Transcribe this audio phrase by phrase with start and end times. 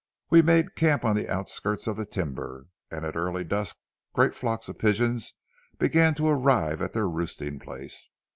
[0.31, 3.77] We made camp on the outskirts of the timber, and at early dusk
[4.13, 5.33] great flocks of pigeons
[5.77, 8.09] began to arrive at their roosting place.